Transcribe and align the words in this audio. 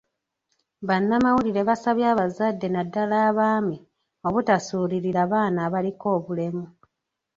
Bannamawulire 0.87 1.61
basabye 1.69 2.05
abazadde 2.13 2.67
naddala 2.71 3.15
abaami 3.29 3.77
obutasuulirira 4.27 5.21
baana 5.31 5.59
abaliko 5.67 6.09
bulemu. 6.25 6.65